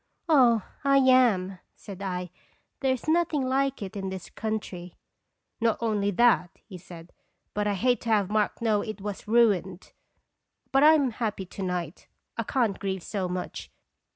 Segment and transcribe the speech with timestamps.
[0.27, 2.31] "Oh, I am!" said I.
[2.79, 4.95] "There is nothing like it in this country."
[5.59, 7.13] "Not only that," he said,
[7.53, 9.93] "but I hate to have Mark know it is ruined.
[10.71, 13.69] But I 'm so happy to night I can't grieve so much.